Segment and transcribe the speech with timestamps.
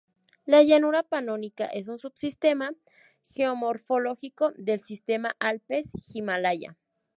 [0.47, 2.71] La llanura panónica es un subsistema
[3.35, 6.75] geomorfológico del sistema Alpes Himalaya.